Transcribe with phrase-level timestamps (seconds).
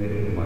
[0.00, 0.39] merecemos.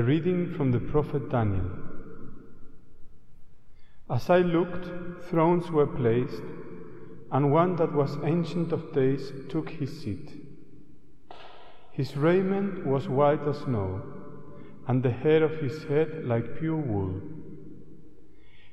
[0.00, 1.70] A reading from the prophet Daniel.
[4.08, 4.86] As I looked,
[5.28, 6.40] thrones were placed,
[7.30, 10.42] and one that was ancient of days took his seat.
[11.90, 14.00] His raiment was white as snow,
[14.88, 17.20] and the hair of his head like pure wool.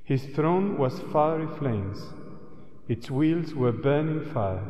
[0.05, 1.99] His throne was fiery flames,
[2.87, 4.63] its wheels were burning fire.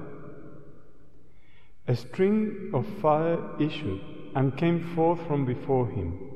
[1.88, 4.02] A string of fire issued
[4.34, 6.27] and came forth from before him.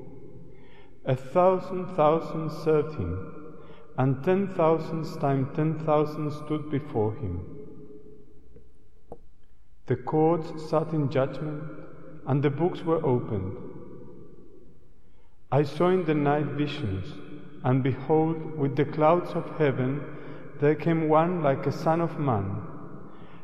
[1.05, 3.17] A thousand thousands served him,
[3.97, 7.39] and ten thousands times ten thousands stood before him.
[9.87, 11.63] The courts sat in judgment,
[12.27, 13.57] and the books were opened.
[15.51, 17.13] I saw in the night visions,
[17.63, 20.03] and behold, with the clouds of heaven
[20.59, 22.61] there came one like a son of man,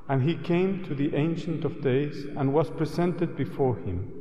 [0.07, 4.16] and he came to the Ancient of Days and was presented before him.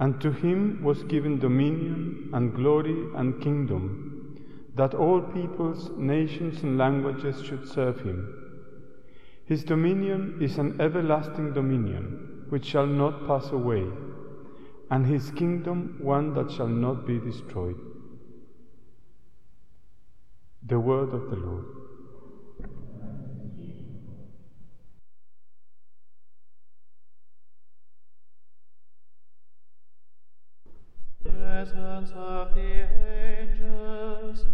[0.00, 4.38] And to him was given dominion and glory and kingdom,
[4.76, 8.34] that all peoples, nations, and languages should serve him.
[9.44, 13.86] His dominion is an everlasting dominion, which shall not pass away,
[14.90, 17.80] and his kingdom one that shall not be destroyed.
[20.62, 21.77] The word of the Lord.
[31.78, 32.88] Of the
[33.40, 34.44] angels,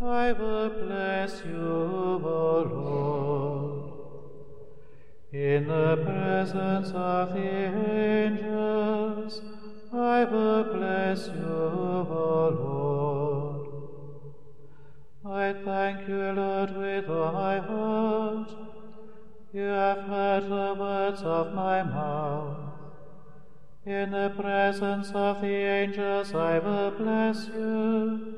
[0.00, 3.92] I will bless you, O Lord.
[5.32, 9.42] In the presence of the angels,
[9.92, 13.68] I will bless you, O Lord.
[15.24, 18.50] I thank you, Lord, with all my heart.
[19.52, 22.63] You have heard the words of my mouth.
[23.86, 28.34] In the presence of the angels I will bless you.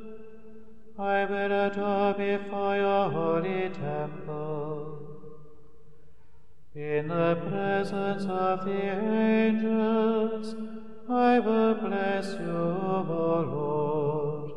[0.99, 4.99] I will adore before your holy temple.
[6.75, 10.57] In the presence of the angels
[11.09, 14.50] I will bless you, O Lord.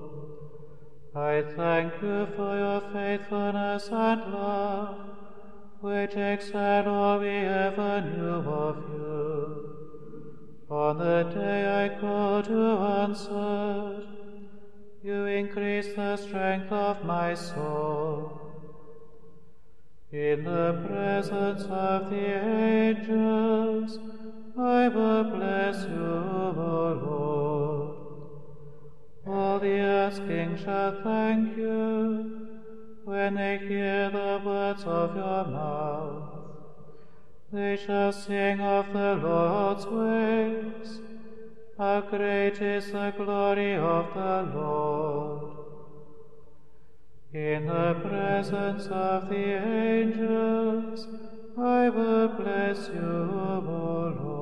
[1.16, 4.98] I thank you for your faithfulness and love,
[5.82, 9.09] which excel all we ever knew of you.
[10.72, 14.06] On the day I called, you answered.
[15.02, 18.40] You increased the strength of my soul.
[20.12, 23.98] In the presence of the angels,
[24.56, 27.96] I will bless you, O Lord.
[29.26, 32.48] All the asking shall thank you
[33.06, 36.29] when they hear the words of your mouth.
[37.52, 41.00] They shall sing of the Lord's ways.
[41.78, 45.54] How great is the glory of the Lord.
[47.34, 51.08] In the presence of the angels,
[51.58, 54.39] I will bless you, O Lord.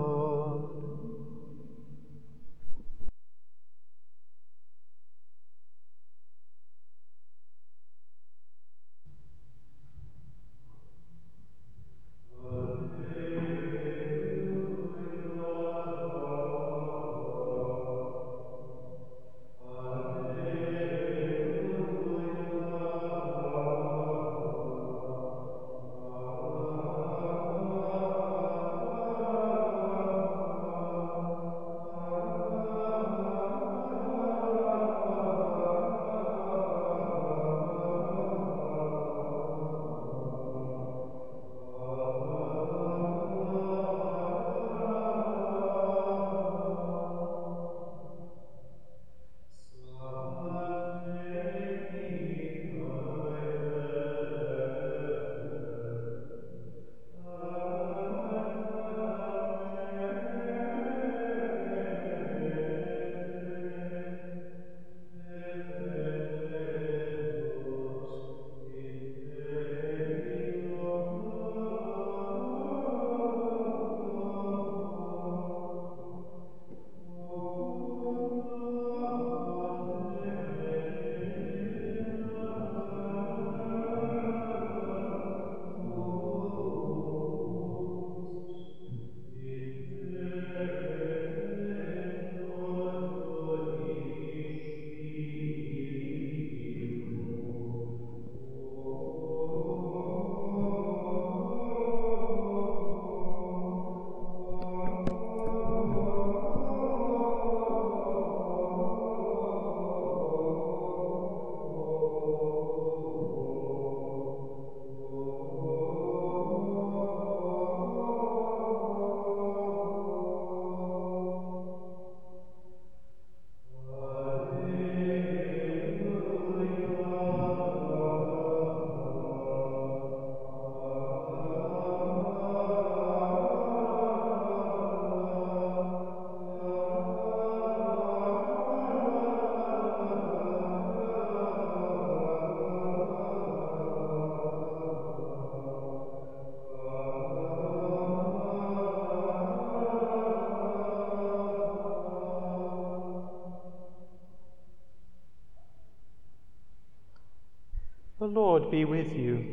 [158.57, 159.45] Lord be with you.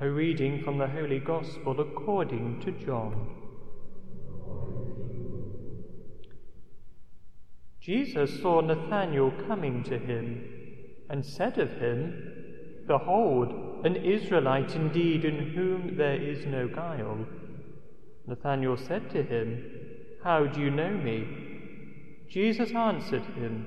[0.00, 3.28] A reading from the Holy Gospel according to John.
[7.80, 10.44] Jesus saw Nathanael coming to him
[11.08, 17.24] and said of him, Behold, an Israelite indeed in whom there is no guile.
[18.26, 19.64] Nathanael said to him,
[20.24, 21.24] How do you know me?
[22.28, 23.66] Jesus answered him,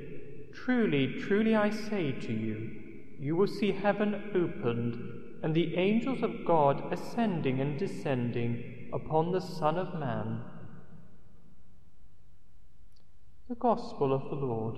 [0.53, 2.71] Truly, truly I say to you,
[3.19, 9.39] you will see heaven opened and the angels of God ascending and descending upon the
[9.39, 10.41] Son of Man.
[13.49, 14.77] The Gospel of the Lord.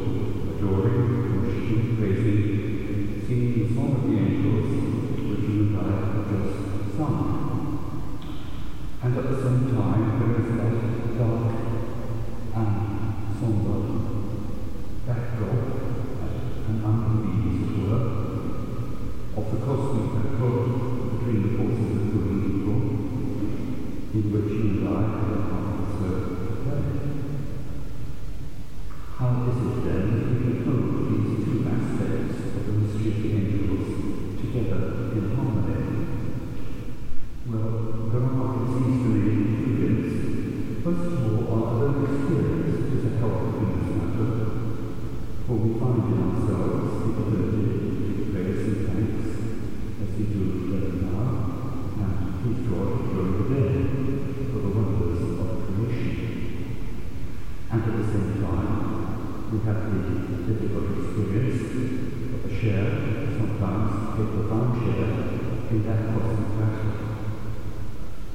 [65.71, 66.51] in that cosmic.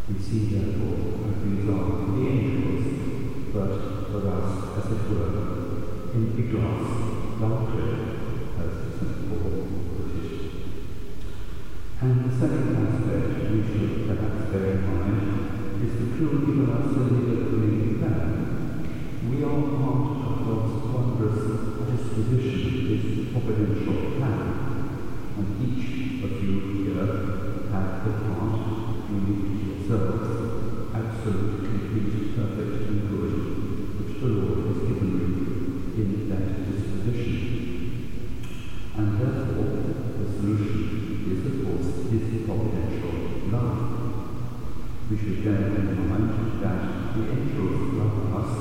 [0.08, 2.84] We see therefore how things are the angels,
[3.52, 3.72] but
[4.08, 5.32] for us, as it were,
[6.14, 6.90] in ignorance,
[7.38, 7.96] doctrine,
[8.56, 9.28] as St.
[9.28, 10.32] Paul put it.
[12.00, 17.98] And the second aspect we should perhaps bear in mind is the in the opening
[17.98, 18.30] plan.
[19.28, 21.40] We are part of God's wondrous
[21.90, 22.75] disposition,
[45.08, 48.52] We should bear in mind that the angels love us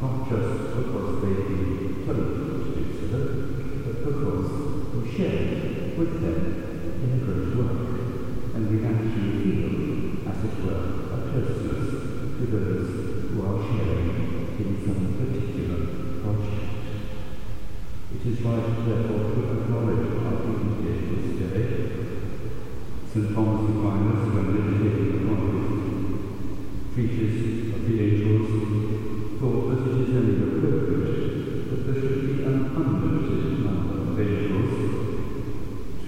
[0.00, 3.18] not just because been told to do
[3.82, 4.50] but because
[4.94, 5.42] we share
[5.98, 6.38] with them
[7.02, 7.82] in a great work,
[8.54, 11.86] and we actually feel, as it were, a closeness
[12.38, 12.90] to those
[13.30, 15.80] who are sharing in some particular
[16.22, 16.62] project.
[18.14, 21.98] It is right, therefore, to acknowledge our dignity this day.
[23.10, 23.34] St.
[23.34, 25.47] Thomas Aquinas, when meditating upon
[26.98, 28.50] species of the angels
[29.38, 34.72] for as it is only appropriate that there should be an unlimited number of angels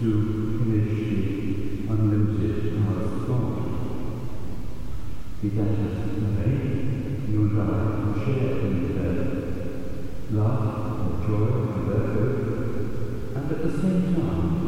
[0.00, 0.09] to
[0.59, 3.55] finish the unlimited power of God.
[5.40, 6.55] Be that as it may,
[7.31, 9.14] you and I can share in their
[10.33, 10.66] love
[11.07, 12.40] or joy or their hope,
[13.37, 14.60] and at the same time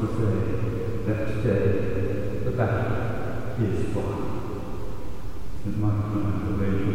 [0.00, 4.30] to say that today the battle is won.
[5.66, 6.89] It might not be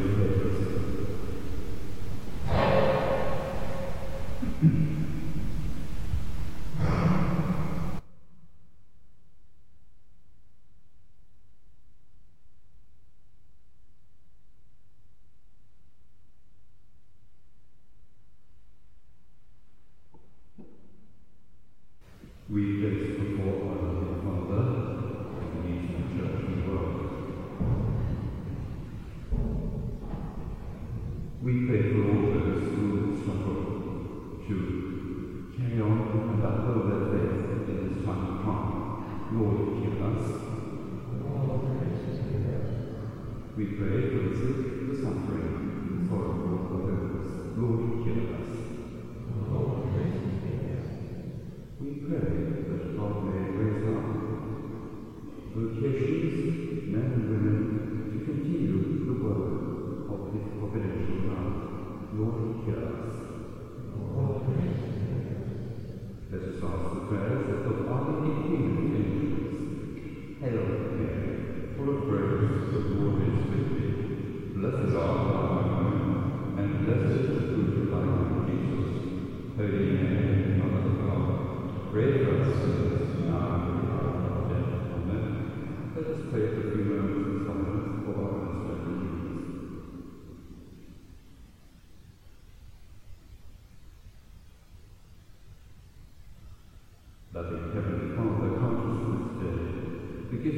[22.55, 23.04] we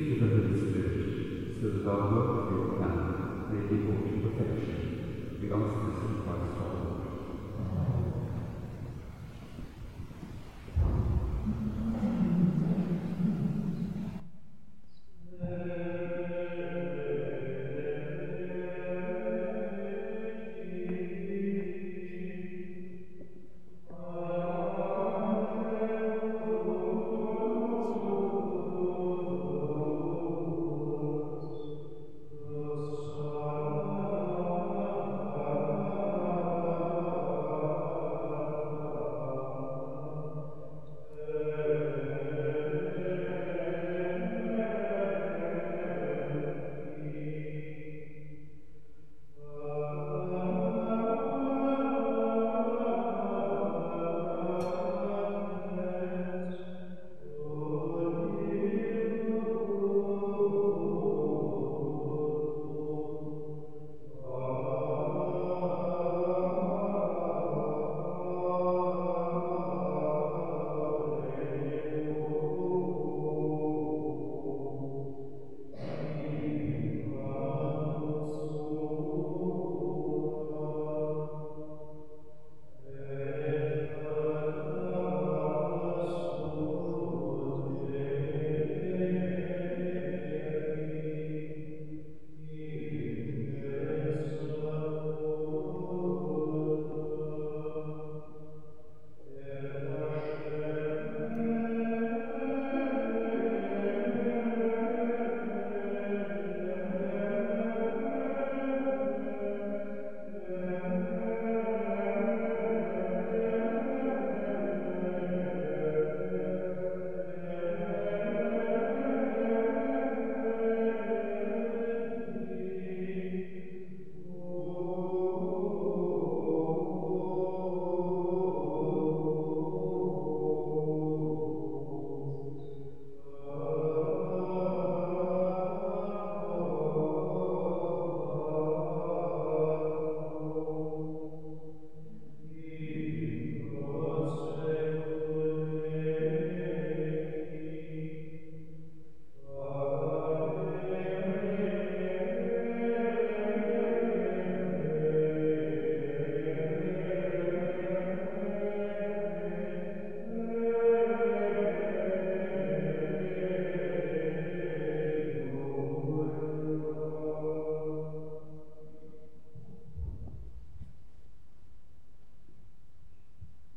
[0.08, 4.16] given to the Spirit, so that our work of your plan may be brought to
[4.24, 5.40] perfection.
[5.42, 6.87] We ask this in Christ's name.